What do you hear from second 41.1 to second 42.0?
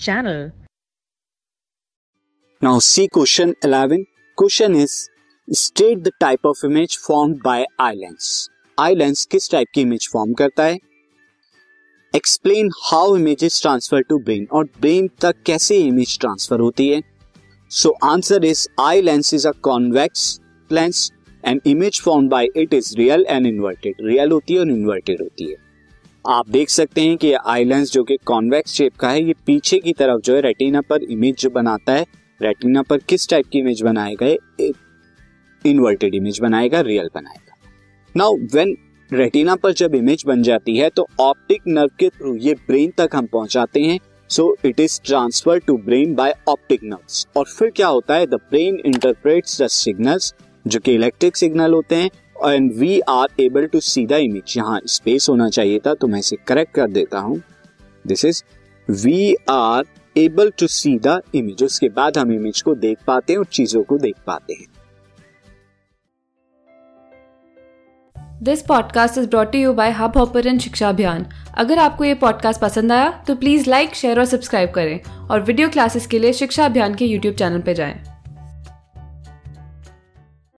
optic nerve